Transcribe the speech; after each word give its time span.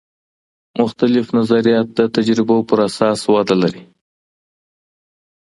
مختلف 0.81 1.25
نظریات 1.37 1.87
د 1.97 1.99
تجربو 2.15 2.57
پراساس 2.69 3.19
وده 3.33 3.55
لري. 3.61 3.83